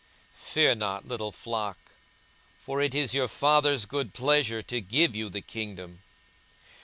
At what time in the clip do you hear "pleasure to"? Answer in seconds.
4.15-4.81